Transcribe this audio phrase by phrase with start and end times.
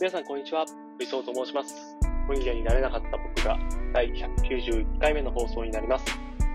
[0.00, 0.66] 皆さんこんにちは。
[0.98, 1.96] 理想と申します。
[2.26, 3.56] 本屋になれなかった僕が
[3.92, 6.04] 第191回目の放送になります。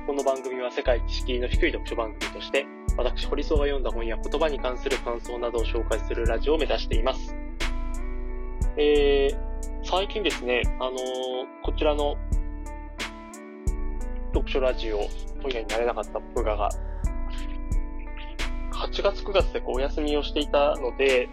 [0.05, 2.65] この番組は世界一敷居の低い読書番組として、
[2.97, 7.33] 私、堀荘が読んだ本や言葉に関する感想などを紹介するラジオを目指しています。
[8.75, 9.37] えー、
[9.85, 10.95] 最近ですね、あのー
[11.63, 12.17] こちらの
[14.33, 14.97] 読書ラジオ、
[15.41, 16.69] 本屋になれなかった僕がが、
[18.73, 21.29] 8月9月でこうお休みをしていたので、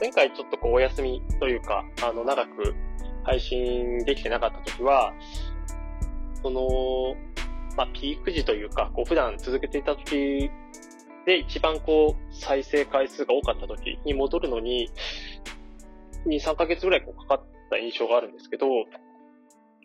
[0.00, 2.74] 前回ちょっとこうお休みというか、あの、長く
[3.24, 5.12] 配信できてなかった時は、
[6.42, 7.16] その、
[7.76, 10.50] まあ、ピーク時というか、こう普段続けていた時
[11.26, 14.90] で一番こう再生回数が多かった時に戻るのに、
[16.26, 18.66] 2、3ヶ月ぐらいこうかかった印象があるんですけど、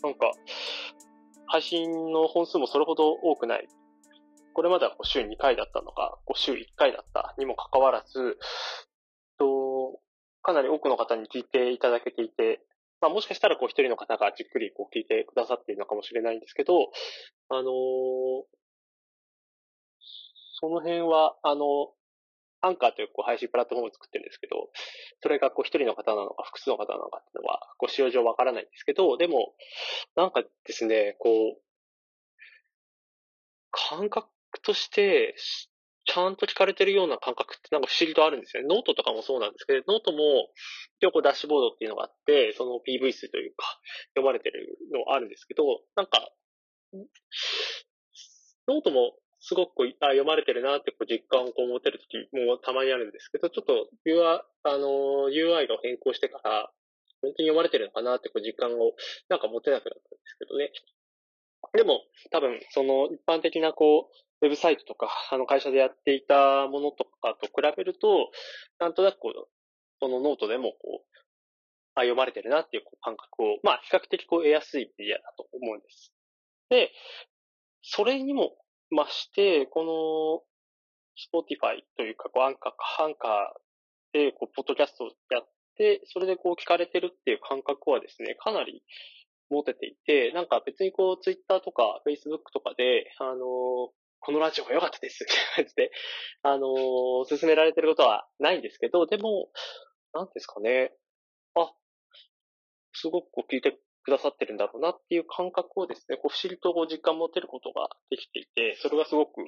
[0.04, 0.32] なんか、
[1.48, 3.68] 配信の本数もそれほど多くない。
[4.54, 8.38] これまではこう週2回だったのが、こう週1回だったにもかかわらず、
[9.38, 9.73] と
[10.44, 12.62] かなり多くの方に聞いていただけていて、
[13.02, 16.92] まあもしかしたらこう一人の方がじっくりこう聞いてくださっているのかもしれないんですけど、
[17.50, 17.64] あのー
[20.64, 21.92] その辺は、あの、
[22.62, 24.70] アンカーというこう配信プラットフォームを作ってるんですけど、
[25.22, 29.54] それがこう一人の方なのか複数の方なのかっていうのは、こう使用上わからないんですけど、でも、
[30.16, 31.62] なんかですね、こう、
[33.72, 34.30] 感覚
[34.62, 35.36] として、
[36.06, 38.70] ちゃんと聞かれてるような感覚ってなんか不思議とあるんですよね。
[38.70, 40.50] ノートとかもそうなんですけど、ノートも、
[41.00, 43.66] 一応こうダッシュボードっていうのがあって、その PV 数というか、
[44.16, 45.64] 読まれてるのあるんですけど、
[45.96, 46.30] なんか、
[48.68, 56.72] ノートもすごくあ読まれてるなってこう実感をこう持てる時もたまにあるんですけど、ちょっと UI, あの UI が変更してから、
[57.22, 58.94] 本当に読まれてるのかなってこう実感を
[59.28, 60.72] なんか持てなくなったんですけどね。
[61.74, 64.14] でも、多分、その一般的なこう、
[64.44, 68.30] ウェブサイトとか、あの会社でやっていたものとかと比べると、
[68.78, 69.48] なんとなくこう、
[70.02, 71.20] そのノートでもこう、
[71.96, 76.12] あ、読まれてるなっていう感覚を、まあ、比較的こう得やすいメディアだと思うんです。
[76.70, 76.92] で、
[77.82, 78.52] それにも
[78.92, 80.44] 増して、この、
[81.16, 88.84] Spotify というか、こう、アンカーか、アンカーで、こう、ポッドキャストをやって、それでこう、聞かれてるっていう感覚はですね、かなり
[89.50, 93.92] 持てていて、なんか別にこう、Twitter とか Facebook とかで、あの
[94.26, 95.92] このラジオが良かったです って感じで、
[96.44, 99.52] あのー進められてることはないんですけど、でも、
[100.14, 100.94] なんですかね。
[101.56, 101.74] あ、
[102.94, 109.42] すごくこう聞いてくださってるんだろうなっていう感覚をですね、こう不思議とこう実感持てることができていて、それがすごく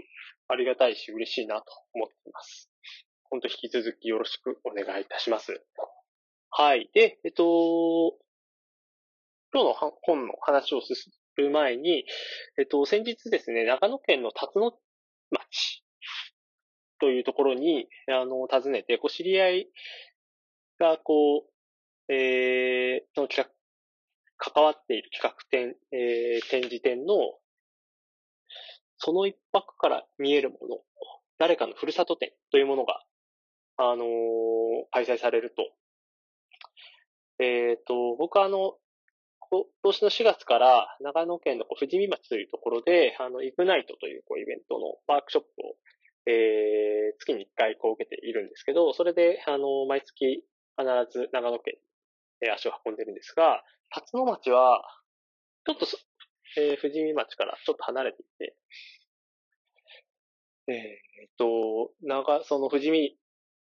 [0.48, 2.70] ありがたいし嬉しいなと思っています。
[3.30, 5.64] 本当引き続きよろしくお願いいたします。
[6.50, 6.90] はい。
[6.94, 8.18] で、えっと、
[9.54, 10.82] 今日の本の話を
[11.38, 12.06] 進む前に、
[12.58, 14.72] えっと、先日ですね、長野県の辰野
[15.32, 15.84] 町
[17.00, 19.70] というところに、あの、訪ねて、こう、知り合い
[20.80, 23.54] が、こう、えー、その企画、
[24.38, 27.16] 関わっている企画展、えー、展示展の、
[28.98, 30.82] その一泊から見えるもの、
[31.38, 33.04] 誰かのふるさと展というものが、
[33.78, 34.46] あのー
[34.92, 35.74] 開催されると。
[37.44, 38.78] えっ、と、僕はあの、
[39.64, 45.76] 今年の4月から長野県の富士見町というところで、あの、イグナイトというこうイベントのワークショップを、
[46.28, 50.44] えー、月に1回こう受けているんですけど、それで、あの、毎月
[50.78, 51.76] 必ず長野県
[52.42, 54.82] に足を運んでるんですが、辰野町は、
[55.66, 55.88] ちょっと、
[56.58, 58.56] えー富士見町からちょっと離れていて、
[60.68, 63.18] えーっと、長、その富士見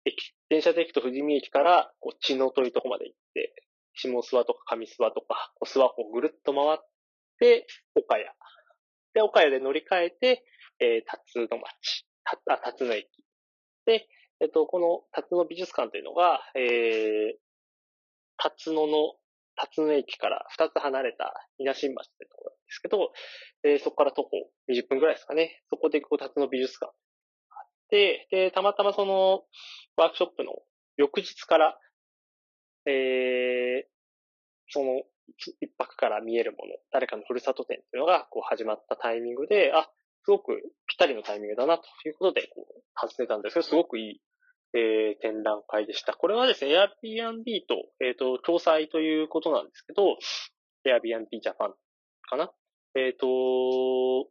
[0.04, 3.65] 駅、電車で行くと富士見駅から、こう、茅野というとこまで行って、
[3.96, 6.78] 下諏訪とか上諏訪とか、諏訪湖をぐるっと回っ
[7.40, 8.24] て、岡谷。
[9.14, 10.44] で、岡谷で乗り換えて、
[10.78, 13.08] えー、辰野町、たあ、辰野駅。
[13.86, 14.06] で、
[14.40, 17.38] えっと、この辰野美術館というのが、えー、
[18.36, 19.14] 辰野の、
[19.58, 23.12] 辰野駅から2つ離れた稲新町というところなんですけど、
[23.64, 24.28] えーそこから徒歩
[24.70, 25.62] 20分ぐらいですかね。
[25.70, 29.44] そこでこう辰野美術館があって、で、たまたまその
[29.96, 30.52] ワークショップの
[30.98, 31.80] 翌日から、
[32.86, 33.88] えー、
[34.68, 35.02] その
[35.60, 39.90] 一泊から見えるもの、誰かのふるさと展というのがこう始まったタイミングで、あ、
[40.24, 44.20] すごくぴったりのタイミングだなということで、こう、訪ねたんですけど、すごくいい、
[44.74, 46.14] えー展覧会でした。
[46.14, 50.16] これはですね、Airbnb と、えっ、と、共催ということなんですけど、
[50.84, 51.72] Airbnb Japan
[52.28, 52.52] かな？
[52.94, 54.28] えっ、と、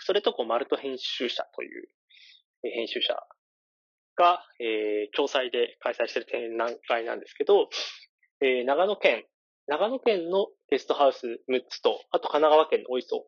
[0.00, 1.88] それとこう、マルト編集者という、
[2.64, 3.14] え編集者
[4.18, 7.68] が、えー共催で開催している展覧会なんですけど、
[8.42, 9.24] えー長野県、
[9.68, 13.24] 長野県のゲストハウス6つと、あと神奈川県の大磯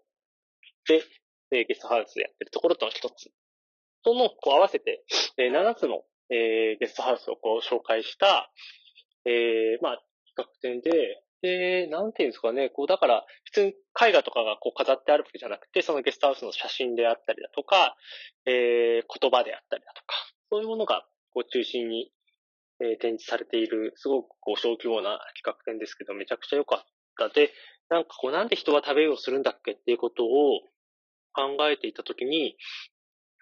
[0.88, 1.02] で、
[1.52, 3.30] えーゲストハウスやってるところとの一つ
[4.04, 5.04] との、こう合わせて、
[5.38, 8.50] えー7つの、えーゲストハウスをこう紹介した、
[9.24, 10.02] えー、まあ、
[10.34, 17.96] 企画展で、で、なんていうんですかね、こう、だから、普通に絵画とかがこう飾ってあるわけじゃなくて、そのゲストハウスの写真であったりだとか、
[18.46, 20.14] えー、言葉であったりだとか、
[20.50, 22.12] そういうものが、こう、中心に、
[22.80, 26.84] えー、展示されている、すごくこう、小規模な企画展ですけど、めちゃくちゃ良かっ
[27.16, 27.52] たで、
[27.88, 30.60] なんかこう、なんで人は食べようするんだっけっていうことを
[31.32, 32.56] 考えていたときに、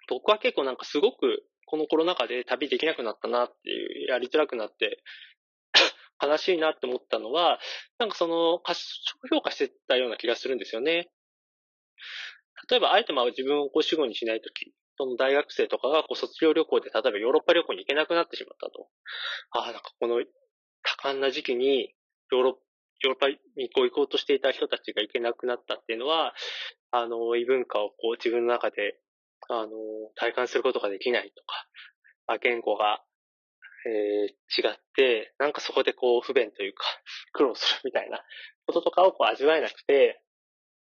[0.07, 5.03] 僕は結構なんかすごく、このコロナ禍で旅できなくなったなっていう、やりづらくなって、
[6.21, 7.59] 悲しいなって思ったのは、
[7.97, 8.83] なんかその、過小
[9.29, 11.09] 評価してたような気がするんですよね。
[12.69, 18.89] 例えば、あえてまあ自分をこう主語にしないとき、その大学生とかがこう卒業旅行で、例えばヨーロッパ旅行に行けなくなってしまったと。
[19.51, 20.21] ああ、なんかこの
[20.83, 21.93] 多感な時期に
[22.31, 22.53] ヨーロッ
[23.01, 26.33] ヨーロッパにこう行こうとしていた人たちが行けなくなったっていうのは、
[26.91, 28.99] あの、異文化をこう自分の中で、
[29.47, 29.69] あの、
[30.15, 31.67] 体感することができないとか、
[32.27, 33.01] あ言語が
[33.85, 36.83] えー、違って、なんかそこでこう不便というか、
[37.31, 38.19] 苦労するみたいな
[38.65, 40.21] こととかをこう味わえなくて、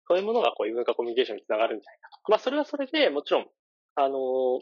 [0.09, 2.31] そういうものがこう異文化コミュニケーションにつながるんじゃないかと。
[2.31, 3.47] まあそれはそれでもちろん、
[3.97, 4.61] あの、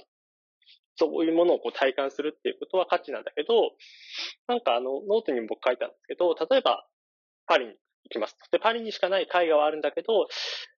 [0.97, 3.73] そういうものをこう体感するっていうことは価値なんだけど、
[4.47, 6.87] なんかあの、ノートにも僕書いたんですけど、例えば、
[7.47, 7.79] パリに行
[8.11, 8.37] きます。
[8.51, 10.29] で、パリにしかない絵画はあるんだけど、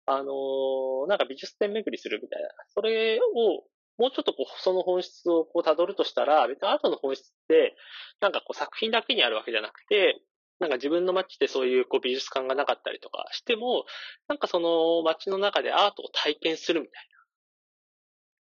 [0.07, 2.49] あの、なんか美術展巡りするみたいな。
[2.75, 3.65] それを
[3.99, 7.77] もうちょっとこう、その本質をこう辿るとしたら、別にアートの本質って、
[8.21, 10.21] なんかこう作品だけにあるわけじゃなくて、
[10.59, 13.85] なんか自分の街でそういうこう美術館がなかったりとかしても、
[14.29, 17.16] なんかその街の中でアートを体験するみたいな。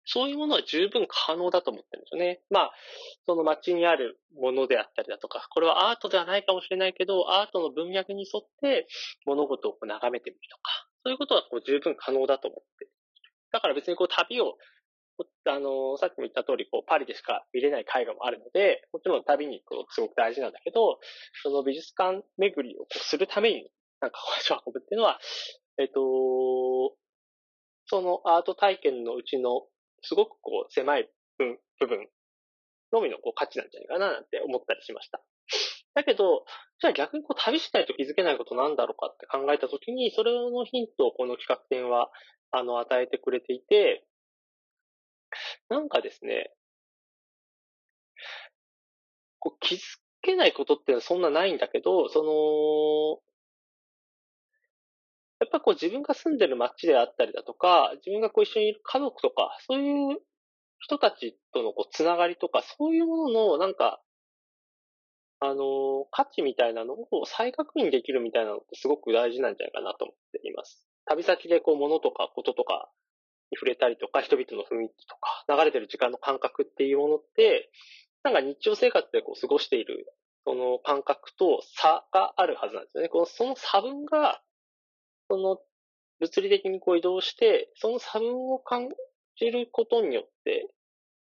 [0.05, 2.41] そういうものは十分可能だと思ってるんですよね。
[2.49, 2.71] まあ、
[3.25, 8.87] その街にあるものであったりだとか、これはアートではないかもしれないけど、アートの文脈に沿って
[9.25, 12.87] 物事をこう眺めてみるとか、そういうことはこう十分可能だと思って
[13.51, 14.57] だから別にこう旅を
[15.47, 20.99] あの、さっきも言った通り、こう、パリでしか見れない絵画もあるので、もちろん旅に行くとすごく大事なんだけど、
[21.41, 23.69] その美術館巡りをこうするために、
[24.01, 25.19] なんか足を運ぶっていうのは、
[25.77, 26.97] えっ、と、
[27.85, 29.67] そのアート体験のうちの、
[30.05, 32.07] すごくこう、狭い部分
[32.93, 35.21] のみのこう価値なんじゃないかななんて思ったりしました。
[35.93, 36.45] だけど、
[36.79, 42.09] じゃあ逆にこう旅しないと気づけないことなんだろうかって考えたときに、それのヒントをこの企画展は、
[42.51, 44.05] あの、与えてくれていて、
[45.69, 46.53] なんかですね、
[49.39, 49.79] こう気づ
[50.21, 53.34] けないことってそんなないんだけど、その、
[55.39, 60.19] やっぱこう自分が住んでる街であったりだとか、自分がこう一緒にいる家族とか、そういう
[60.79, 64.01] 人たちとのこうつながりとか、そういうもののなんか、
[65.39, 70.87] あの、価値みたいなのを再確認できるみたいなのってすごく大事なんじゃないかなと思っています。
[71.05, 72.89] 旅先でこう物とかこととか
[73.51, 77.69] に触れたりとか、人々の雰囲気とか、流れてる時間の感覚っていうものって、
[78.23, 80.07] なんか日常生活でこう過ごしている、
[80.45, 83.09] その感覚と差があるはずなんですよね。
[83.09, 84.41] このその差分が、
[85.29, 85.59] その
[86.19, 88.89] 物理的にこう移動して、その差分を感
[89.37, 90.69] じることによって、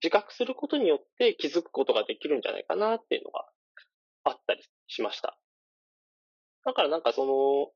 [0.02, 3.46] 自覚することによって気づくことができるんじゃないかなっていうのが
[4.24, 5.38] あったりしました。
[6.64, 7.72] だからなんかその、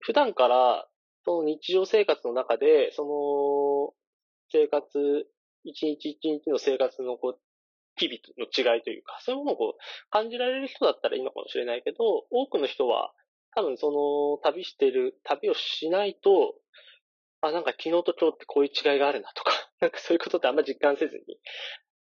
[0.00, 0.88] 普段から
[1.24, 3.94] その日常生活の中で、その、
[4.50, 5.26] 生活、
[5.64, 7.40] 一日一日の生活のこう、
[7.96, 11.98] 日々の違いというか、そういうものをこう感じられる人だったらいいのかもしれないけど、
[12.30, 13.12] 多くの人は、
[13.58, 16.54] 多分その旅してる、旅をしないと、
[17.40, 19.50] あ、なんか昨日と今日ってこういう違いがあるなとか、
[19.82, 21.40] なんかそういうことってあんま実感せずに、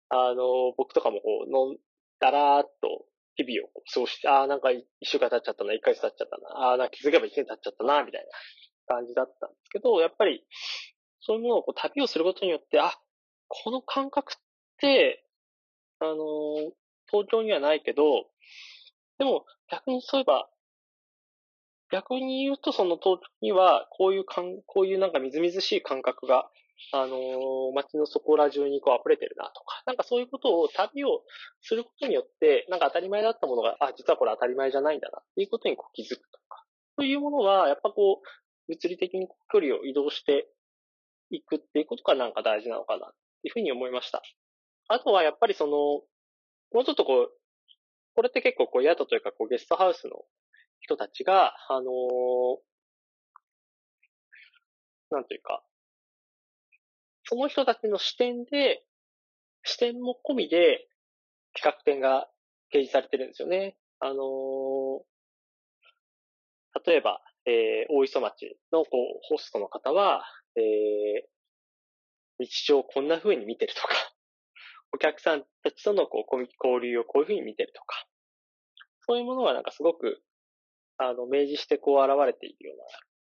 [0.10, 1.78] あの、僕とかもこう、の
[2.20, 3.06] だらーっと
[3.38, 10.46] 日々をこう過ごして、あ、なんか一週間経っちゃったな、一ヶ月経っちゃったな、ああ、なんか気づけば一年経っちゃったな、みたいな感じだったんですけど、やっぱり、
[11.22, 13.00] そういうものをこう旅をすることによって、あ、
[13.48, 14.36] この感覚っ
[14.80, 15.26] て、
[16.00, 16.16] あの、
[17.08, 18.30] 東京にはないけど、
[19.20, 20.50] でも逆にそういえば、
[21.96, 26.50] 逆に言うとその東京には、こういうかん、こういうなんかみずみずしい感覚が、
[26.92, 27.18] あの
[27.74, 31.22] 街のそこら中にこう溢れてるなとか、なんかそういうことを旅を
[31.62, 36.66] することによって、なんか当たり前だったものが、あ、実はこれ当たり前じゃないんだなっていうことにこう気づくとか、
[37.00, 38.28] そういうものは、やっぱこう、
[38.68, 40.50] 物理的に距離を移動して
[41.30, 43.10] いくっていうことがなんか大事なのかなっ
[43.42, 44.22] ていうふうに思いました。
[44.90, 45.72] あとはやっぱりその、
[46.74, 47.32] もうちょっとこう、
[48.16, 50.16] これって結構こう宿というかこうゲストハウスの
[50.86, 52.58] 人たちが、あのー、
[55.10, 55.64] なんというか、
[57.24, 58.86] その人たちの視点で、
[59.64, 60.88] 視点も込みで
[61.56, 62.28] 企画展が
[62.72, 63.76] 掲示されてるんですよね。
[64.00, 64.18] あのー、
[66.86, 70.24] 例えば、えー、大磯町のこうホストの方は、
[70.56, 71.28] えー、
[72.38, 73.88] 日常をこんな風に見てるとか、
[74.94, 78.08] お客さんたちとのこう交流をこういうふうに見てるとか、
[79.08, 80.22] そういうものがなんかすごく、
[80.98, 82.86] あの、明示してこう現れているような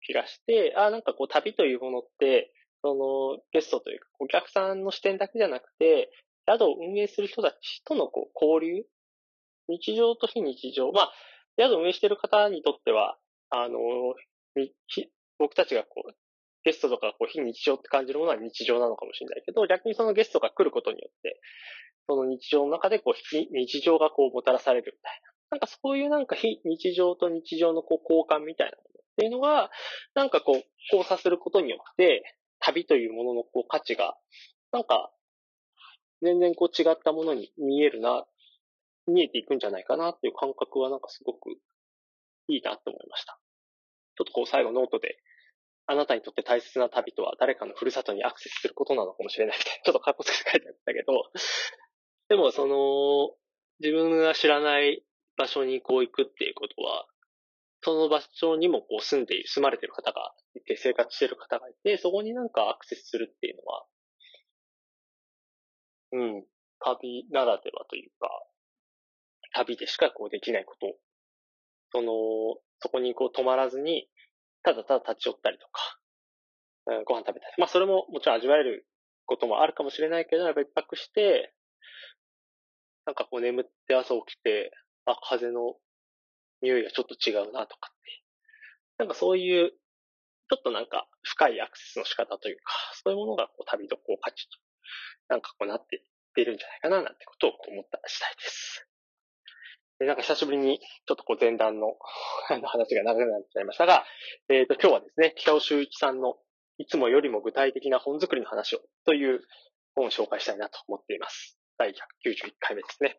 [0.06, 6.12] 気がして、ああなんかこう旅というものって、そのゲストというか、お客さんの視点だけじゃなくて、
[6.50, 8.84] 宿を運営する人たちとのこう交流、
[9.70, 11.12] 日常と非日常、まあ、
[11.60, 13.18] 宿を運営している方にとっては、
[13.50, 13.80] あの、
[15.38, 16.14] 僕たちがこう、
[16.64, 21.40] ゲストとかこう非日常って感じるものは日常なのかもしれないけど、逆にそのゲストが来ることによって、
[22.08, 25.31] その日常の中でこう、日常がこうもたらされるみたいな。
[25.52, 29.70] なんかそういうなんか非日常と日常のこう交換みたいなものっていうのが、
[30.16, 32.24] なんかこう、交差することによって、
[32.60, 34.16] 旅というもののこう価値が、
[34.72, 35.12] なんか、
[36.22, 38.26] 全然こう違ったものに見えるな、
[39.08, 41.52] 見えていくんじゃないかなっていう感覚はなんかすごく
[42.48, 43.40] いいなと思いました。
[44.16, 45.18] ちょっとこう最後ノートで、
[45.88, 51.32] あなたにとって大切な旅とは誰かのふるさとにアクセスすることなのかもしれないみたいな、 ちょっとカッコつけて書いてあったけど、
[52.30, 53.36] でもその、
[53.80, 55.04] 自分が知らない
[55.42, 57.08] 場所にこう行くっていうことは、
[57.82, 63.86] その場所にもこう住んでいる、住まれてる方がいて、生活してる方がいて、そこになんかアクセスするっていうのは、
[66.14, 66.46] うん、
[66.80, 68.30] 旅ならではというか、
[69.54, 70.96] 旅でしかこうできないこと。
[71.92, 72.14] その、
[72.80, 74.08] そこにこう止まらずに、
[74.64, 76.00] ただただ立ち寄ったりとか、
[76.86, 77.54] うん、ご飯食べたり。
[77.58, 78.88] まあそれももちろん味わえる
[79.26, 81.54] こともあるかもしれないけど、やっぱ一泊して、
[83.06, 84.72] なんかこう眠って朝起きて、
[85.06, 85.76] あ、風の
[86.62, 88.24] 匂いがちょっと違うなとかって。
[89.00, 94.58] なんかそういう、ちょっとなんか深いアクセスの仕方というか、そういうものがこう旅とこう価値と、
[95.30, 96.04] なんかこうなって
[96.40, 98.88] いるんじゃないかななんてことを思った次第です。
[100.00, 101.96] で、なんか久しぶりにちょっとこう前段の
[102.66, 104.06] 話が長くなっちゃいましたが、
[104.50, 106.38] えっ、ー、と今日はですね、北尾修一さんの
[106.78, 109.42] いつもよりも具体的な本作りの話をという
[109.94, 111.61] 本を紹介したいなと思っています。
[111.82, 113.18] 第191回目ですね。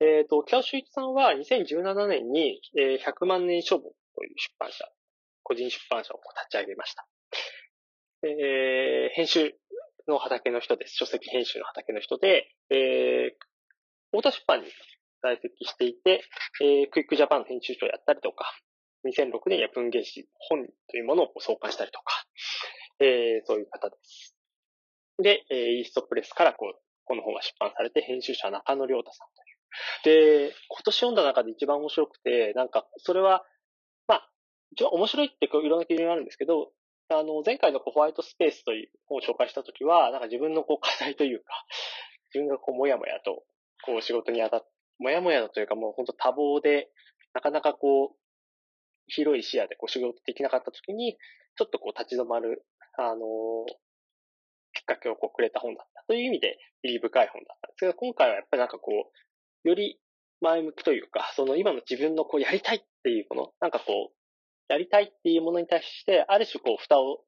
[0.00, 3.84] えっ、ー、と、北尾修一さんは2017年に、えー、100万年書房
[4.16, 4.84] という出版社、
[5.44, 7.06] 個人出版社を立ち上げました。
[8.24, 9.54] えー、編集
[10.08, 10.96] の畑の人です。
[10.96, 13.32] 書籍編集の畑の人で、えー、
[14.10, 14.66] 太田出版に
[15.22, 16.24] 在籍していて、
[16.62, 18.44] えー、クイックジャパンの編集長をやったりとか、
[19.06, 22.26] 2006年には文芸誌本というものを創刊したりとか、
[22.98, 24.34] えー、そういう方です。
[25.22, 29.28] で、えー、イーストプレスからこう、この本が出版されて、編集者中野良太さん
[30.04, 30.48] という。
[30.48, 33.44] で、今年読んだ中で一番面白くて、なんか、それは、
[34.06, 34.30] まあ、
[34.72, 36.72] 一応面白いっていろんな基準があるんですけど、
[37.10, 41.66] あの、前回のホワイトスペースという本を紹介したときは、なんか自分のこう課題というか、
[42.34, 43.44] 自分がこうもやもやと、
[43.84, 44.66] こう仕事に当たって、
[44.98, 46.88] もやもやというかもう本当多忙で、
[47.34, 48.16] なかなかこう、
[49.08, 51.16] 広い視野でこう仕事できなかったときに、
[51.56, 52.64] ちょっとこう立ち止まる、
[52.96, 53.18] あの
[54.84, 59.98] っかけをこうくれた本だったという意味で、意義深い本だったんですけど、今回はやっぱりなんかこう、より
[60.40, 64.14] 前向きというか、その今の自分のこうやりたいっていうもの、なんかこう、
[64.68, 67.24] やりたいっていうものに対して、ある種こう、蓋を、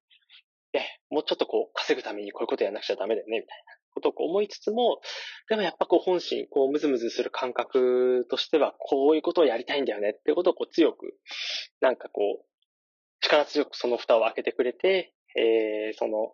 [0.72, 5.00] え、もうちょっとこう、稼ぐためにこういうことやらなくちゃダメだよね、みたいなことをこう思いつつも、
[5.48, 11.18] でもやっぱこう、本心、こう、ムズムズする感覚としては、こういうことをやりたいんだよねっていうことをこう、強く、
[11.80, 12.46] なんかこう、
[13.20, 16.32] 力強くその蓋を開けてくれて、えー、その、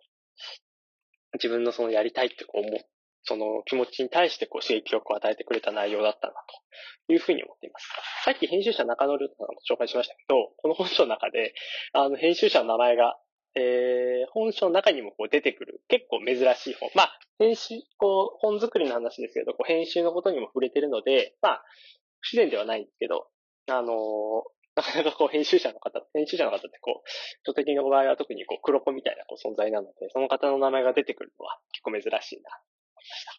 [1.35, 2.63] 自分のそのやりたいってこう
[3.23, 6.33] その気持ちに対してこう刺激を与えてくれた内容だったな
[7.07, 7.87] というふうに思っています。
[8.25, 11.53] さっき編集者中野亮太さんも紹介しましたけど、この本書の中で、
[11.93, 13.17] あの、編集者の名前が、
[13.55, 16.89] えー、本書の中にもこう出てくる結構珍しい本。
[16.95, 21.63] まあ、編集、こう、本作りの話ですけど、こう編集のことにも触れてるので、まあ、
[22.19, 23.27] 不自然ではないんですけど、
[23.67, 23.95] あのー、
[24.75, 27.09] なかなかこう編集者の方、編集者の方ってこう、
[27.45, 33.31] 書籍の場合は特にこう黒子みたいなこう存在なので、その方の名前が出てくるのは結構珍しいな思いました。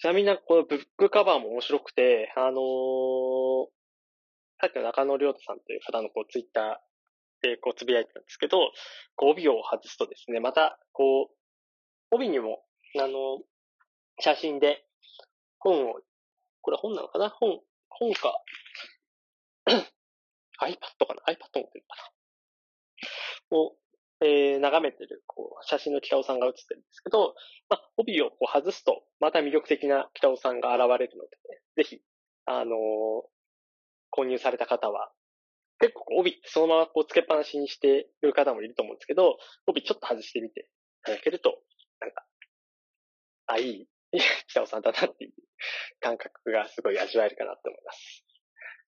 [0.00, 3.66] ちなみになんかこのブックカバーも面白くて、あのー、
[4.60, 8.58] さっきの中野良太さんという方のこうツイッターでこうつぶやいてたんですけど、
[9.16, 11.34] こう帯を外すとですね、またこう、
[12.10, 12.64] 帯にも、
[12.98, 13.42] あの、
[14.20, 14.84] 写真で
[15.58, 16.00] 本を、
[16.62, 17.28] これ本なのかな？
[17.30, 17.60] 本、
[17.90, 18.42] 本か
[19.66, 21.96] iPad かな ?iPad 持ってるか
[23.50, 23.56] な？
[23.58, 23.76] を
[24.20, 27.34] えー、眺めてる、こう、写真の北尾さんが写ってるんですけど、
[27.70, 32.00] まあ、帯をこう外すと、また魅力的な北尾さんが現れるので、ね、ぜひ、
[32.46, 32.76] あのー、
[34.10, 35.12] 購入された方は、
[35.78, 40.64] 結構帯ってそのままこうつけっぱなしにしている方もいると思うんですけど、帯ちょっと外してみてい
[41.04, 41.62] ただけると、
[42.00, 42.24] なんか、
[43.46, 43.86] あ、いい、
[44.48, 45.32] 北尾さんだなっていう
[46.00, 48.24] 感覚がすごい味わえるかなと思います。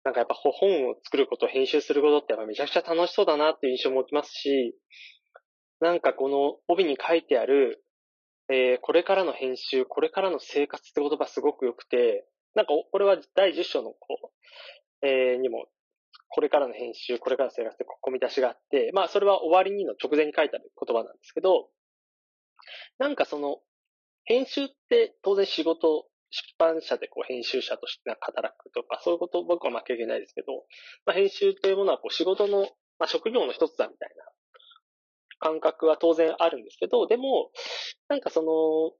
[0.03, 4.75] なんかやっぱ本を作ること、編集することってやっぱめちゃくちゃ楽しそうだなっていう印象を持ちますし、
[5.81, 7.83] なんかこの帯に書いてある、
[8.49, 12.25] えー、これからの編集、これからの生活って言葉すごく良くて、
[12.55, 14.31] なんか、これは第10章のこ
[15.01, 15.67] う、えー、にも、
[16.29, 21.69] これからの編集、これからの生活ってこみ出しがあって、まあ、それは終わりにの直前に書いてある言葉なんですけど、
[22.97, 23.59] なんかその、
[24.29, 30.53] 編集って当然仕事、出版社でこう編集者として働くとか、そういうこと僕はまあ経験ないですけど、
[31.07, 32.61] まあ、編集というものはこう仕事の、
[32.99, 34.23] まあ、職業の一つだみたいな
[35.39, 37.49] 感覚は当然あるんですけど、でも、
[38.07, 38.93] なんかその、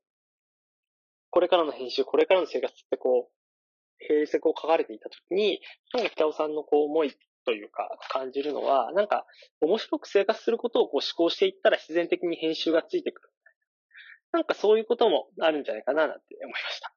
[1.29, 5.59] これからの編集、これからの生活ってこう、閉塞を書かれていたときに、
[5.93, 7.13] なんか北尾さんのこう思い
[7.45, 9.27] というか感じるのは、なんか
[9.61, 13.28] 面白く生活することをこう思考していったら自然的に編集がついてくる。
[14.31, 16.93] なんかそういうこともあるんじゃないかななんて思いました。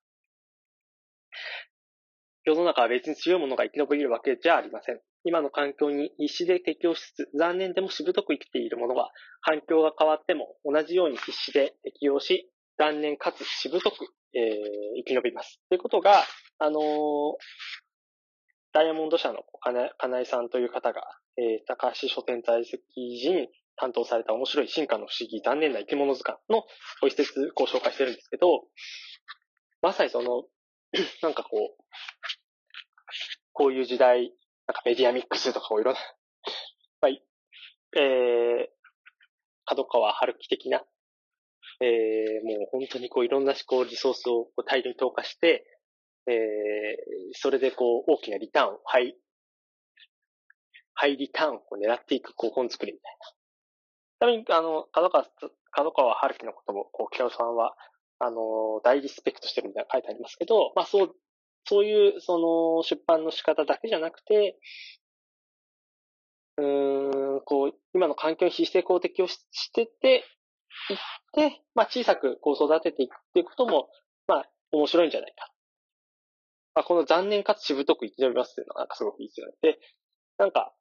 [2.44, 5.00] 世の中は別に強いものが生き残れるわけじゃありません。
[5.24, 9.12] 今の環境に必死で適応しつつ、残念でもしぶとく生きている者は、
[9.42, 14.52] 環境が変わっても同じように必死で適応し、残念かつしぶとく、えー、
[14.98, 15.60] 生き延びます。
[15.68, 16.24] ということが、
[16.58, 16.82] あのー、
[18.72, 19.44] ダイヤモンド社の
[19.98, 21.02] 金井さんという方が、
[21.36, 22.82] えー、高橋書店在籍
[23.20, 26.64] 時に担当された面白い進化の不思議、残念な生き物図鑑の
[27.08, 28.64] 一節ご紹介してるんですけど、
[29.80, 30.44] まさにその、
[31.22, 31.84] なんかこう、
[33.52, 34.32] こういう時代、
[34.66, 36.00] なんかメディアミックスとかいろんな、
[37.00, 38.68] まあ、えー、
[39.64, 40.84] 角川春樹的な、
[41.80, 45.66] えー、もう本当にこういろんな思考、リソースを大量に投下して、
[46.26, 46.34] えー、
[47.32, 49.16] それでこう大きなリターンを、ハイ、
[50.94, 53.41] ハイリターンを狙っていくこう本作りみたいな。
[54.22, 55.26] ちなみに、あの、角川、
[55.72, 57.74] 角川春樹のことも、こう、北尾さんは、
[58.20, 61.14] あの、大リスペクトしてるみたいな書いてありますけど、まあそう、
[61.64, 64.60] そういう、その、出版の仕方だけじゃなくて、
[66.56, 66.62] う
[67.38, 69.40] ん、こう、今の環境に非成功適応し
[69.72, 70.24] てて、
[70.90, 70.96] いっ
[71.32, 73.88] て、まあ小さくこう育てていくっていうことも、
[74.28, 75.50] まあ面白いんじゃないか。
[76.76, 79.54] まあこの残念かつしぶとく生き延びますっていうのはなんかすごくいいですよね。
[79.62, 79.78] で、
[80.38, 80.72] なんか、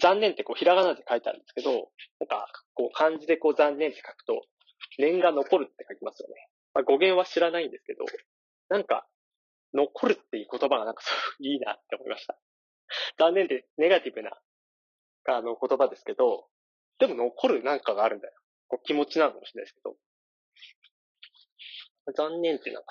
[0.00, 4.42] 残念ってこうひらがなで書いてあるんですけど、なんかこう漢字でこう残念って書くと、
[4.98, 6.34] 念が残るって書きますよね。
[6.74, 8.04] まあ語源は知らないんですけど、
[8.68, 9.06] なんか
[9.74, 12.36] 残るっていう言葉がなんかすごいいなって思いました。
[13.18, 14.30] 残念でネガティブな、
[15.28, 16.46] あの、言葉ですけど、
[16.98, 18.34] でも残るなんかがあるんだよ。
[18.68, 19.96] こう気持ちなのかもしれないですけど。
[22.14, 22.88] 残念ってなんか、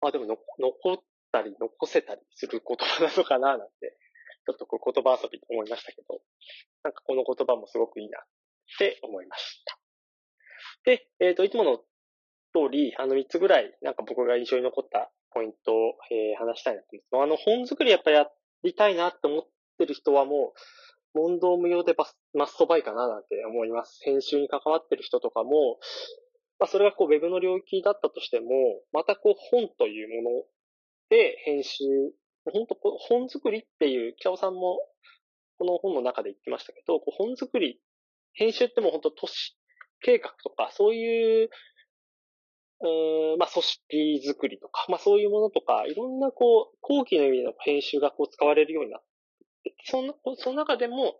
[0.00, 0.96] まあ、でも残っ
[1.32, 3.96] たり残せたりする言葉なのかななんて、
[4.46, 6.20] ちょっとこう言葉遊びと思いましたけど、
[6.82, 8.22] なんかこの言葉もすごくいいなっ
[8.78, 9.78] て思いました。
[10.84, 15.76] で、えっ、ー、と、いつもの通り、あの3つぐらい、なんか僕が印象に残ったポイントを、
[16.10, 17.44] えー、話したいなと思います。
[17.48, 18.26] あの、本作りやっぱや
[18.62, 19.42] りたいなって思っ
[19.78, 24.00] てる人はもう、問答無用でバスマストバイかななんて思います。
[24.04, 25.78] 編集に関わってる人とかも、
[26.58, 28.46] まあ、それがこう、ウェブの領域だったとしても、
[28.92, 30.44] またこう、本というもの
[31.08, 31.84] で編集、
[32.52, 34.78] 本当本作りっていう、北尾さんも
[35.58, 37.80] この本の中で言ってましたけど、こう本作り、
[38.32, 39.56] 編集ってもう本当都市
[40.00, 41.50] 計画とか、そういう
[42.84, 49.02] うん、まあ、組織づくりとか、まあ、そういうものとか、いろんなこう、後期の意味での編集がこう使われるようになっ
[49.62, 51.16] て、その、その中でも、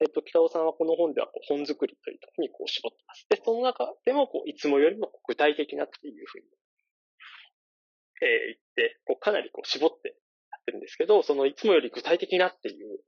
[0.00, 3.26] えっと、北尾さんはこの本ではこう本作りというところにこう絞ってます。
[3.28, 6.46] で、その中でもこう、いつもよりも具体的なっていうふうに、
[8.22, 10.16] えー、言って、こう、かなりこう、絞って
[10.62, 13.00] ってるんですけど、そのいつもより具体的なっていう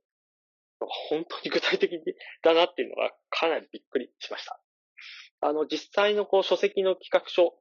[0.81, 1.99] のが本当に具体的
[2.43, 4.59] だなっていうのがかなりびっくりしました。
[5.41, 7.53] あの、実際のこう、書籍の企画書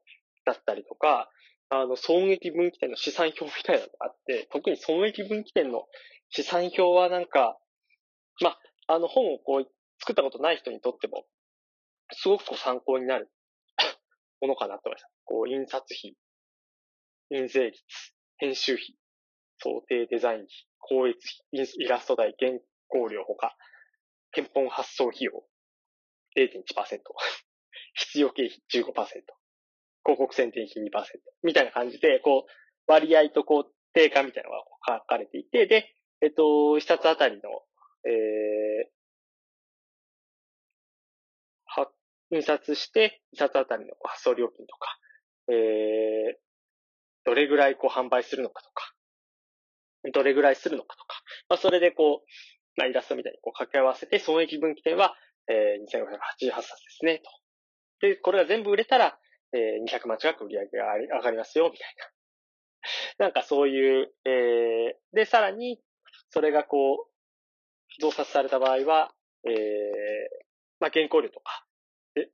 [0.45, 1.31] だったりとか、
[1.71, 5.87] あの、損益分岐点の資産表みたいなのがあって、特に損益分岐点の
[6.31, 7.59] 資産表はなんか、
[8.41, 11.25] まあ、の本をこう作ったことない人にとっても、
[12.13, 13.31] すごくこう参考になる
[14.41, 15.11] ものかなと思いました。
[15.25, 16.17] こう、印刷費、
[17.31, 17.83] 印税率、
[18.37, 18.97] 編集費、
[19.59, 21.19] 想定デザイン費、校閲
[21.53, 22.53] 費、イラスト代、原
[22.89, 23.57] 稿料ほか、
[24.33, 25.45] 憲本発送費用
[26.37, 27.01] 0.1%、
[27.95, 29.33] 必要経費15%、広
[30.05, 30.91] 告宣伝費2%
[31.43, 32.51] みたいな感じで、こう、
[32.87, 37.51] 割合とこう、定価みたいなのが書かれていて、で、えっと、一冊あたりの、
[38.07, 38.91] えー、
[41.67, 41.91] は、
[42.31, 44.99] 印刷して、一冊あたりの発送料金とか、
[45.49, 46.39] えー、
[47.25, 48.94] どれぐらいこう販売するのかとか、
[50.13, 52.27] どれぐらいするのかとか、まあ、それでこう、
[52.77, 55.15] まあ、イラストみたいにこう掛け合わせて、損益分岐点は、
[55.49, 57.23] えー、2588冊ですね、
[58.01, 58.07] と。
[58.07, 59.19] で、これが全部売れたら、
[59.53, 62.11] えー、200万近く売り上げが上がりますよ、みたいな。
[63.27, 65.81] なんかそういう、えー、で、さらに、
[66.31, 69.15] それがこう、増刷された場合は、
[69.47, 69.55] えー、
[70.81, 71.67] まあ、原稿料とか、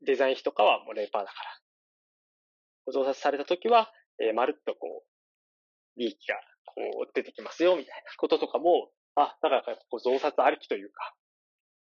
[0.03, 6.41] デザイン費とかはもう0%だから、増刷されたときは、えー、まるっとこう、利益が
[6.75, 11.15] こう出てきますよ、みたいなこととかも、あ、だからこう増刷ありきというか、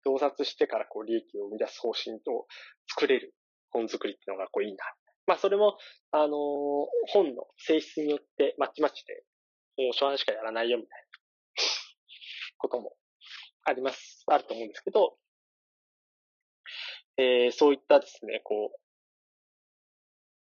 [0.04, 2.46] 増刷してからこう利益を生み出す方針を
[2.88, 3.34] 作れる
[3.70, 4.84] 本作りっていうのがこういいな。
[5.26, 5.76] まあそれも、
[6.12, 6.28] あのー、
[7.08, 9.24] 本の性質によってまちまちで、
[9.76, 11.06] もう初版しかやらないよみたいな
[12.58, 12.94] ことも
[13.64, 15.16] あります、あると思うんですけど、
[17.18, 18.78] えー、そういったですね、こう、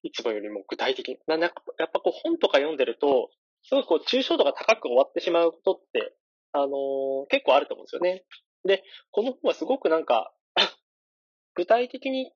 [0.02, 1.18] いつもよりも具体的に。
[1.26, 3.30] なんやっぱこう本とか読んでると、
[3.64, 6.14] すごいこう抽象度が高く終わってしまうことって、
[6.52, 8.24] あの、結構あると思うんですよね。
[8.64, 10.32] で、この本はすごくなんか
[11.54, 12.32] 具体的に、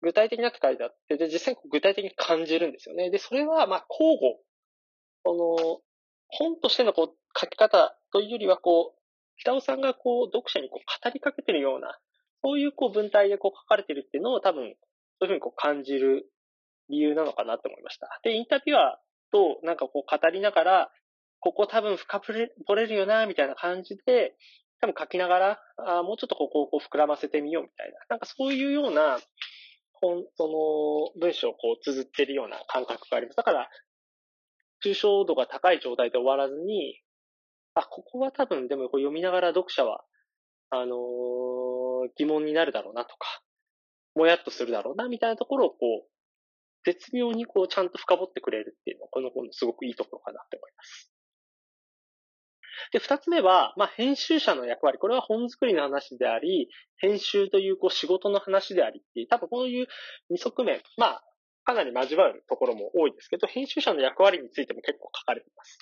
[0.00, 3.10] 具体的なって書いてあって、で、実際に具体的に感じるんですよね。
[3.10, 4.38] で、それは、まあ、交互。
[5.24, 5.82] この、
[6.28, 9.00] 本としてのこう、書き方というよりは、こう、
[9.38, 11.98] 北尾さんがこう、読者にこう、語りかけてるような、
[12.42, 14.76] そういうこう、文体でこう、書かれてるっていうのを多分、
[15.20, 16.30] そういうふうにこう、感じる
[16.88, 18.20] 理由なのかなと思いました。
[18.22, 20.90] で、インタビュアーとなんかこう語りながら、
[21.40, 24.34] ここ多分深掘れるよな、みたいな感じで、
[24.80, 27.98] 多分書きながら、あもうちょっとここをこう膨らませてみようみたいな。
[28.10, 29.18] なんかそういうような、
[30.00, 33.36] その文章をこう綴ってるような感覚があります。
[33.36, 33.68] だから、
[34.84, 37.00] 抽象度が高い状態で終わらずに、
[37.74, 40.04] あ、ここは多分でもこう読みながら読者は、
[40.70, 43.42] あのー、疑問になるだろうなとか、
[44.14, 46.17] もやっとするだろうな、みたいなところをこう、
[46.88, 51.12] 絶妙にこうちゃんと深掘ってくれるっていうのは、この本のすごくいいところかなって思います。
[52.92, 54.96] で、二つ目は、まあ、編集者の役割。
[54.98, 59.86] これは本作りの話であり、編集というこう仕事の話でありっていう、多分こういう
[60.30, 61.22] 二側面、まあ、
[61.64, 65.78] かなり交わるところも多いですけど、編集者の役割についても結構書かれています。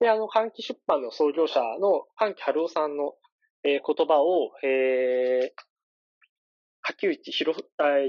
[0.00, 3.14] で、あの、換気出版の創業者の換気春夫さんの、
[3.64, 5.75] えー、言葉を、えー、
[6.86, 7.54] 柿内博、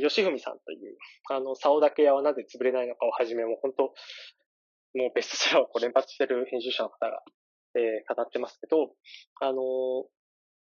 [0.01, 0.97] 吉文さんという、
[1.29, 3.83] あの、竿だけ屋はなぜ潰れないのかをはじめ、もう本当、
[4.97, 7.21] もうベストセラーをこう連発してる編集者の方が、
[7.75, 8.91] えー、語ってますけど、
[9.41, 9.61] あの、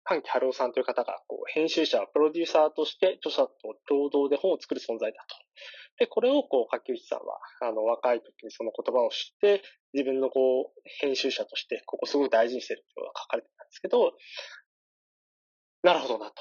[0.06, 3.54] 関木春夫さんという方が、こう、編集者、プロデューサーとして、著者と
[3.88, 5.36] 共同で本を作る存在だと。
[5.98, 14.14] で、これを、こう、柿内さんは、あの、若い時にその言葉を知って、自分の、こう、編集者として、ここすごく大事にしてるというのが書かれてたんですけど、
[15.84, 16.36] なるほどなと。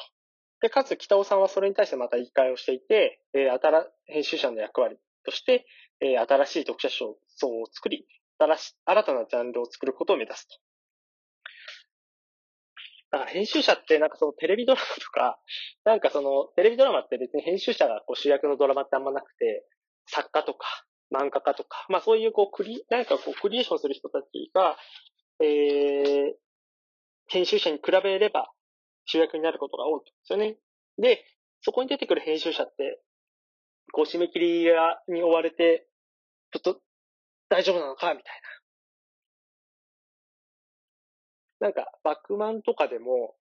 [0.62, 5.66] で、かつ北尾さんはそれに対してまた言い換えをしていて、えー、新、編集者の役割として、
[6.00, 8.06] えー、新しい読者層を作り、
[8.38, 10.54] 新し、新たなジャンルを作ることを目指すと。
[13.10, 15.38] だから編集者ってなんかそのテレビドラマとか、
[15.84, 19.66] なんかそのテレビドラマって別に編集者がこう主役のドラマってあんまなくて、
[20.06, 24.78] 作家とか漫画家とか、まあそういうこうクリ、なんかこうクリエーションする人たちが、
[25.40, 26.34] えー、
[27.26, 28.52] 編集者に比べれば
[29.04, 30.56] 主役になることが多いんですよね。
[30.98, 31.24] で、
[31.60, 33.00] そこに出てくる編集者って、
[33.92, 34.70] こう締め切り
[35.08, 35.88] に追われて、
[36.52, 36.80] ちょっと
[37.48, 38.40] 大丈夫なのかみたい
[41.60, 41.68] な。
[41.68, 43.36] なんか、バックマンとかでも、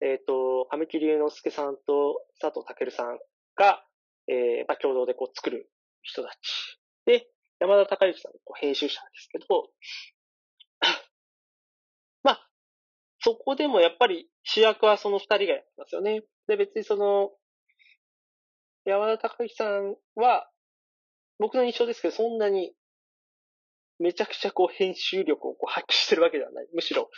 [0.00, 3.18] えっ、ー、と、神木隆之介さんと佐藤健さん
[3.54, 3.84] が、
[4.26, 5.70] えー、まあ、共同でこう作る
[6.02, 6.80] 人たち。
[7.06, 7.28] で、
[7.60, 9.70] 山田孝之さん、こう編集者ですけど、
[12.22, 12.48] まあ
[13.20, 16.22] そこでもやっぱり主役はその二人がやってますよね。
[16.46, 17.32] で、別にその、
[18.84, 20.48] 山田孝之さんは、
[21.38, 22.74] 僕の印象ですけど、そんなに、
[23.98, 26.68] めちゃくちゃこう編集力をこう発揮してるわけではない。
[26.74, 27.10] むしろ、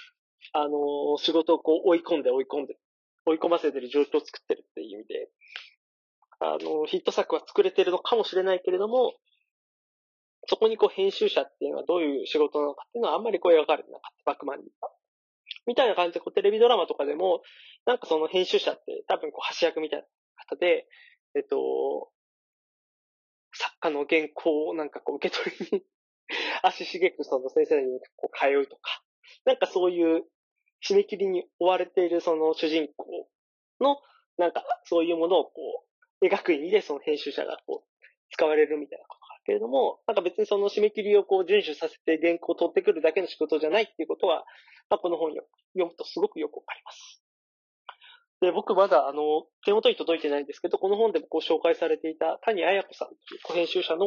[0.53, 2.77] あのー、仕事をこう追い込んで追い込んで、
[3.25, 5.31] 追い込ませてる状況を作ってるっていう意味で、
[6.39, 9.15] あのー、ヒット作は作れてるのかもしれないけれども、
[10.49, 14.31] そこにこう編集者っていうのはどういう仕事なのかっていうのはあんまりこう描かれてなかった。
[14.31, 14.91] バックマンには。
[15.67, 17.43] みたいな感じで、こう、テレビドラマとかでも、
[17.87, 20.07] なんかその編集者って多分こう、橋役みたいな
[20.49, 20.87] 方で、
[21.35, 22.11] えっと、
[23.53, 25.85] 作家の原稿をなんかこう、受け取りに
[26.63, 29.03] 足しげくその先生にこう、通うとか、
[29.45, 30.25] なんかそういう
[30.87, 33.29] 締め切りに追われているその主人公
[33.81, 34.01] の、
[34.39, 35.85] なんかそういうものをこ
[36.21, 39.07] う、描く意味でその編集者がこう、使われるみたいな
[39.47, 44.45] けれども、なんか別にその締め切りをこう遵守させて原稿を取ってくるだけの仕事じゃないっていうことは、
[44.91, 45.47] まあ、この本を読
[45.87, 47.23] むとすごくよくわかります。
[48.41, 54.07] で、僕まだあの、手元に届いてないんですけど、この本でもご紹介されていた谷彩子さんという小編集者の、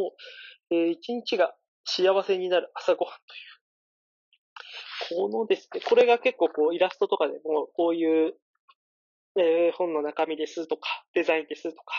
[0.72, 3.16] えー、一日が幸せになる朝ごはん
[5.10, 5.30] という。
[5.30, 8.34] このですね、これが結構こうイラストとかでもこういう、
[9.38, 11.94] えー、本の中身ですとか、デザインですとか、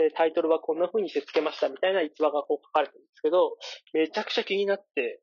[0.00, 3.56] えー、タイトルはこんな風にして付けましたみたいな逸話がこう書かれてるんですけど、
[3.92, 5.20] めちゃくちゃ気になって、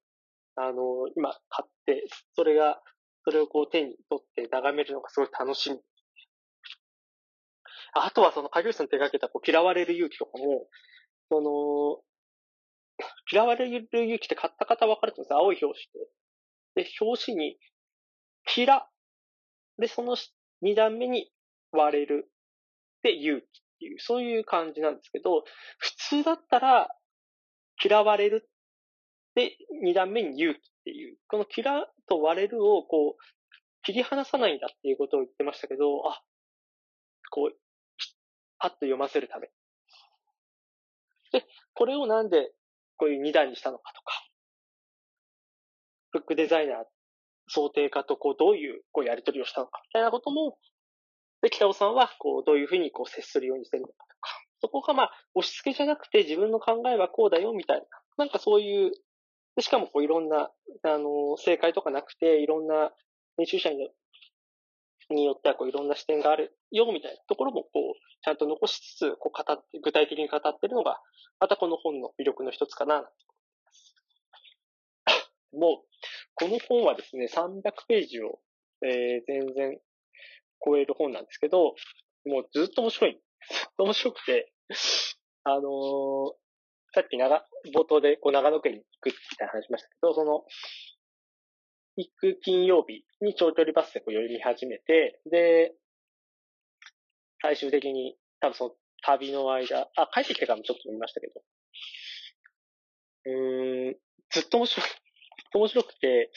[0.56, 2.82] あの、今買って、それが、
[3.24, 5.80] それをこう手に取って眺めるのがすごい楽しみ。
[7.94, 10.68] あとはその、影吉さん手掛けたこう嫌われる勇気とかも、
[11.30, 12.04] その、
[13.32, 15.80] 嫌われる勇気って買った方分かると思うんですよ青い表
[16.76, 16.90] 紙で。
[16.90, 17.58] で、表紙に、
[18.56, 18.88] 嫌。
[19.78, 20.16] で、その
[20.62, 21.32] 2段目に
[21.72, 22.30] 割れる。
[23.02, 25.44] で、勇気っていう、そういう感じなんですけど、
[25.78, 26.90] 普通だったら、
[27.84, 28.50] 嫌われる。
[29.36, 33.22] で、2段目に勇気っていう、この嫌と割れるをこう、
[33.84, 36.22] 切り離さないんだっていうことを言ってましたけど、あ、
[37.30, 37.58] こう、
[38.58, 39.50] パッと読ませるため。
[41.32, 42.52] で、これをなんで
[42.98, 44.14] こういう2段にしたのかとか、
[46.14, 46.86] ブックデザイナー、
[47.48, 50.58] 想定家とこうどういうこうやり取りをしたのかみたいなことも、
[51.46, 54.30] で、北尾さんはこうどういうふうにこう接するようにしてるのかとか、
[54.62, 57.84] そこがまあ押し付けじゃなくて自分の考えはこうだよみたいな、
[58.18, 58.92] なんかそういう、
[59.56, 60.50] でしかもこういろんな、
[60.84, 62.92] あの、正解とかなくて、いろんな
[63.38, 71.00] 編集者によってはこういろんな視点があるよみたいなところもこうちゃんと残しつつこう語って具体的に語ってるのが
[71.40, 73.96] またこの本の魅力の一つかなと思います。
[75.54, 75.86] もう
[76.34, 78.40] この本はですね300ページを、
[78.82, 79.80] えー、全然
[80.64, 81.76] 超える本なんですけど
[82.26, 83.14] もうずっと面白い。
[83.14, 84.52] ずっと面白くて
[85.44, 86.34] あのー、
[86.94, 90.44] さっき長冒頭でこう長野県に行くみたいな話しましたけどその
[91.98, 95.74] 行く金曜日に長距離バスでこう寄り始めて、で、
[97.42, 101.42] 最終的に多分その旅の間、あ、帰ってきてからもちょっと見ましたけど、
[103.28, 103.96] うん、
[104.32, 104.94] ずっと面白い、ずっ
[105.54, 106.32] と面白くて、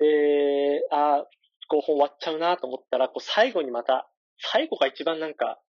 [0.00, 1.26] えー、あ、
[1.70, 4.10] 後本終わっちゃうなと思ったら、こう最後にまた、
[4.52, 5.60] 最後が一番なんか、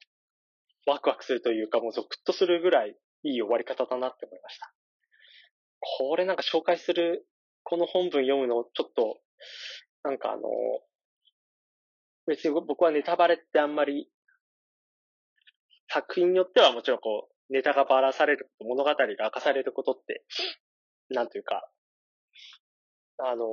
[0.88, 4.74] ワクワクするというか、もうゾクッとするぐらいいい終わり方だなって思いました。
[5.80, 7.28] これなんか紹介する
[7.64, 9.20] この本文読むの、ちょっと、
[10.04, 10.42] なんかあの、
[12.28, 14.10] 別に僕はネタバレってあんまり、
[15.90, 20.24] 作品によってはもちろんこう、ネタがばらされること、物語が明かされることって、
[21.10, 21.70] なんというか、
[23.24, 23.46] あの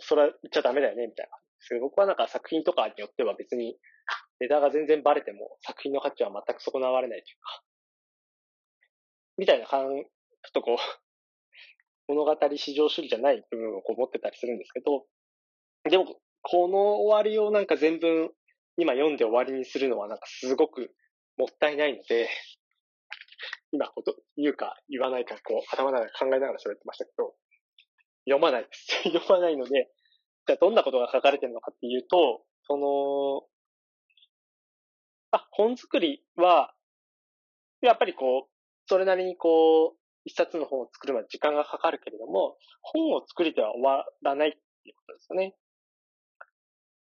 [0.00, 1.36] それは言っちゃダメだよね、みたいな。
[1.60, 3.76] ですけど、僕はなんか作品とかによっては別に、
[4.40, 7.62] ネタが全然バレても作品の価値は全く損なわれないというか、
[9.38, 10.76] みたいな感、ちょっとこう、
[12.08, 15.04] 物語至上主義じゃない部分をこう持ってたりするんですけど、
[15.88, 16.06] でも、
[16.42, 18.30] この終わりをなんか全文
[18.80, 20.90] 今読んで終わりにするのはなんかすごく
[21.36, 22.28] もったいないので、
[23.72, 27.34] 今こと言うか言わないかこう頭の中で考えながら喋ってましたけど、
[28.24, 29.02] 読まないです。
[29.04, 29.90] 読まないので、
[30.50, 33.46] じゃあどんなことが書かれてるのかっていうと、その、
[35.30, 36.74] あ、本作りは、
[37.82, 38.50] やっぱりこう、
[38.88, 44.58] それなりにこう、一冊の本を作るまで時間がかかるけれども、本を作りでは終わらないって
[44.88, 45.54] いうことですよね。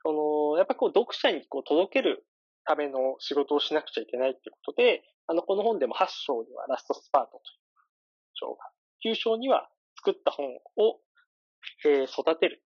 [0.03, 0.13] そ
[0.53, 2.25] の、やっぱりこう読者にこう届ける
[2.63, 7.43] ための仕事をしなくちゃいけないっていうことで、あの、この本でも8章にはラストスパートという
[8.35, 8.63] 章が、
[9.05, 11.01] 9章には作った本を、
[11.85, 12.63] えー、育てる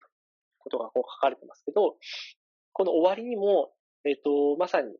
[0.66, 1.96] ことがこう書かれてますけど、
[2.74, 3.72] この終わりにも、
[4.04, 4.98] えっ、ー、と、まさに、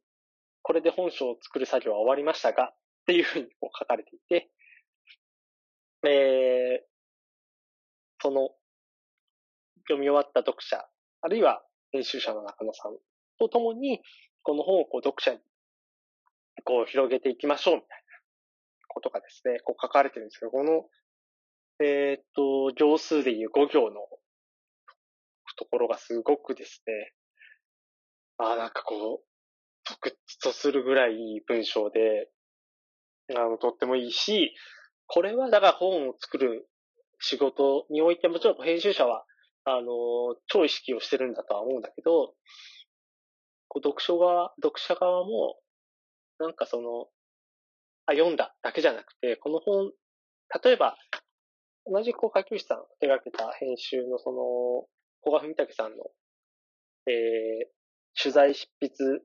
[0.62, 2.76] これで本書を作る作業は終わりましたが、っ
[3.08, 4.50] ていうふうにこう書かれていて、
[6.08, 6.86] えー、
[8.22, 8.50] その、
[9.88, 10.86] 読み終わった読者、
[11.22, 12.98] あるいは編集者の中野さん
[13.40, 14.02] と共に、
[14.44, 15.40] この本をこう読者に
[16.64, 17.96] こう広げていきましょうみたいな
[18.88, 20.86] ことがですね、こう書かれてるんですけど、この、
[21.80, 24.02] えー、っと、行数でいう5行の
[25.56, 27.14] ところがすごくですね、
[28.38, 29.26] ああ、なんかこう、
[29.86, 32.30] 特筆とするぐらいいい文章で、
[33.36, 34.54] あの、とってもいいし、
[35.08, 36.68] これはだから本を作る
[37.20, 39.26] 仕事においてもちろん編集者は、
[39.64, 42.34] あの、超意識をしてるんだとは思うんだけど、
[43.68, 45.58] こう読書側、読者側も、
[46.40, 47.08] なんかその、
[48.06, 49.92] あ、読んだだけじゃなくて、この本、
[50.64, 50.98] 例えば、
[51.86, 54.88] 同じこう、下級士さん手掛けた編集のその、
[55.26, 56.06] 小川文武さんの、
[57.08, 59.22] えー、取材執筆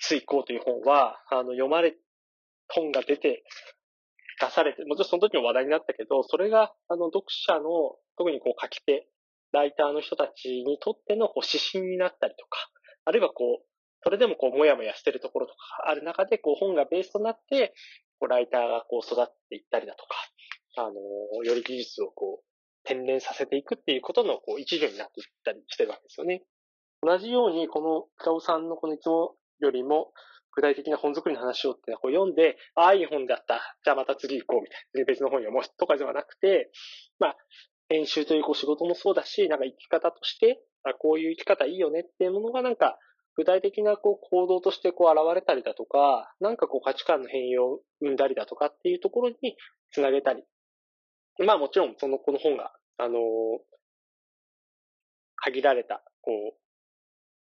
[0.00, 1.94] 遂行という本は、あの、読まれ、
[2.68, 3.44] 本が出て、
[4.40, 9.06] 出されて、もちろんその時も話題になったけど、それが、あの、読者の、特にこう書き手、
[9.52, 12.58] ライターの人たちにとってのこう指針になったりとか、
[13.04, 13.66] あるいはこう、
[14.02, 17.74] それでもこう、もやもやしてるところとかある中で、こう、本がベースとなって、
[18.18, 20.16] こう、ライターがこう、育っていったりだとか、
[20.78, 22.49] あの、より技術をこう、
[22.84, 26.42] 洗練させていくっていうことの、こう、一助になっていったりしてるわけですよね。
[27.02, 30.12] 同じように、この、北尾さんのこのいつもよりも、
[30.52, 33.60] 具体的な本作りの話をってこう読んで、ああ、いい本だった。
[33.84, 35.04] じゃあまた次行こうみたいな。
[35.04, 36.70] 別の本読もうとかではなくて、
[37.18, 37.36] まあ、
[37.88, 42.98] 編集というこう仕事もそうだし、なんか生き方として、あこういう生き方いいよねっていうものがなんか、
[43.36, 49.56] 具体的なこう行動としてこう現れたりだとか、なんかこう価値観の変容を生んだりだとかっていうところに
[49.92, 50.42] つなげたり
[51.38, 53.20] まあもちろん、その、この本が、あのー、
[55.36, 56.60] 限られた、こう、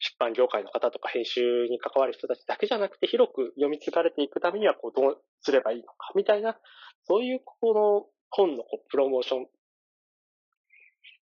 [0.02, 6.58] 出版業界の方とか編集に関わる人たちだけじゃなくて広く読み継がれていくためにはこうどうすればいいのかみたいな、
[7.04, 9.46] そういうこの本のこうプロモーション、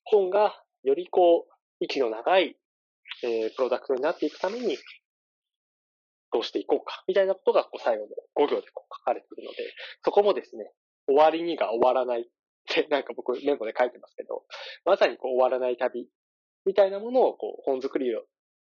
[0.04, 2.56] 本がよりこう息の長い、
[3.24, 4.78] えー、プロダクトになっていくために
[6.32, 8.10] どうしていこうかみたいなことがこう最後の
[8.48, 9.58] 5行でこう書かれているので、
[10.04, 10.72] そこもですね、
[11.08, 12.30] 終わりにが終わらない
[12.71, 14.43] ってなんか僕メモで書いてますけど、
[14.86, 16.08] まさにこう終わらない旅
[16.65, 18.23] みたいなものをこう本作りを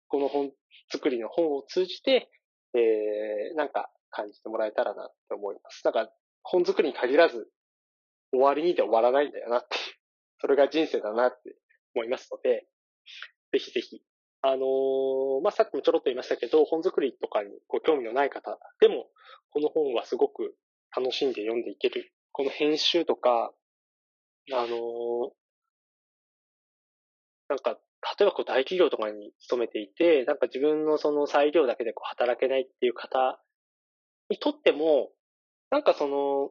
[0.08, 0.50] この本
[0.90, 2.30] 作りの本を通じて、
[2.74, 5.82] えー、なんか感じてもらえたらなって思います。
[5.84, 6.10] だから、
[6.42, 7.48] 本作りに限らず、
[8.32, 9.82] 終わりにで終わらないんだよなっていう、
[10.40, 11.56] それが人生だなって
[11.94, 12.66] 思いますので、
[13.52, 14.02] ぜひぜひ、
[14.42, 19.06] あのー、まあ、さっきもちょろっと言いましたけど、本作りとかにご興味のない方でも、
[19.50, 20.54] この本はすごく
[20.96, 22.12] 楽しんで読んでいける。
[22.32, 23.52] この編集とか、
[24.52, 25.32] あの、
[27.48, 27.78] なんか
[28.18, 33.40] 例えばこう大企業とかに勤めていて、なんか自分のその裁量だけでこう働けないっていう方
[34.30, 35.10] にとっても、
[35.70, 36.50] なんかその、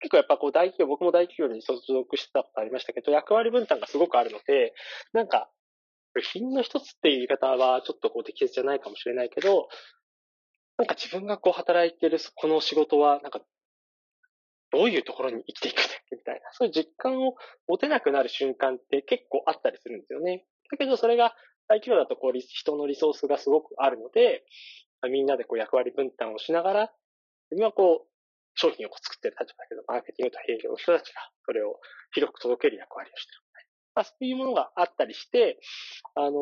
[0.00, 4.72] 結構やっぱこう大企業、僕も大企業に所属してたことありましたけど、役割分担がすごくあるので、
[5.12, 5.50] なんか、
[6.32, 9.68] 品の一つっていう言い方はちょっとこう適切じゃないかもしれないけど、
[10.78, 13.40] なんか自分がこう働いてるこの仕事は、なんか
[14.70, 16.16] どういうところに生きていくんだっけ？
[16.16, 17.34] みたいな、そういう実感を
[17.66, 20.44] 持てなくなる瞬間って結構あったりするんですよね。
[20.70, 21.34] だけどそれが
[21.68, 24.44] 大企業だとこう人のリソースがすごくあるので、
[25.10, 26.92] みんなでこう役割分担をしながら、
[27.50, 28.08] 自分はこう
[28.54, 31.80] 商品を作ってる立場だけど、マーケティングと営業の人たちがそれを
[32.12, 33.38] 広く届ける役割をしてる。
[33.94, 35.58] まあ、そういうものがあったりして、
[36.14, 36.32] あのー、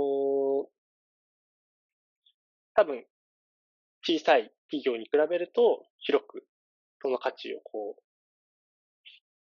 [2.75, 3.07] 多分、
[4.03, 6.45] 小さい企業に比べると広く
[7.03, 8.03] その価値をこう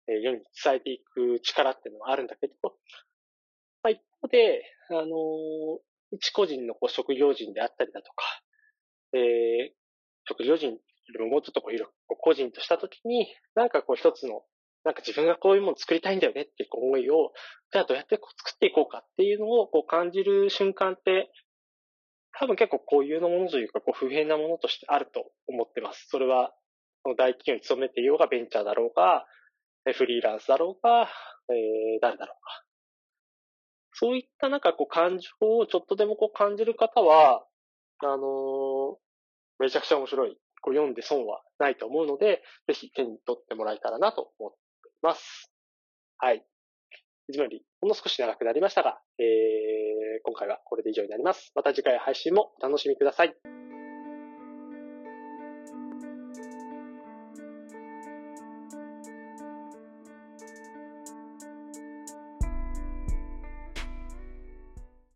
[0.09, 2.55] え世に伝えていく力っていうのはあるんだけど、
[3.83, 5.07] まあ、一方で、あの、
[6.13, 8.25] 一個人のこう職業人であったりだとか、
[9.13, 9.73] えー、
[10.27, 10.79] 職業人よ
[11.15, 14.43] りももうちょっとこう広く個人としたときに、なんかこう一つの、
[14.85, 17.33] なんか自分がこういうものを作りたいんだよねっていう思いを、
[17.73, 21.31] じゃあどうやってこう作っていこうかっていうのをこう感じる瞬間って、
[22.39, 26.07] 多分結構固有のものというか、こう普遍なものとしてあると思ってます。
[26.09, 26.53] それは、
[27.17, 29.27] 大企業に勤めていようが、ベンチャーだろうが、
[29.85, 31.09] フリーランスだろうが、
[31.49, 32.65] えー、誰だろうか？
[33.93, 37.45] そういったなんかこう感情をちょっとでもこう感じる方は、
[37.99, 38.97] あのー、
[39.59, 40.39] めちゃくちゃ面白い。
[40.63, 45.51] こう読んで損はないと思うので、ぜひ手に取ってもらえたらなと思っています。
[46.19, 46.45] はい。
[47.29, 49.27] いつもよりほんの少し長くなりましたが、えー、
[50.25, 51.53] 今回はこれで以上になります。
[51.55, 53.35] また次回配信もお楽しみください。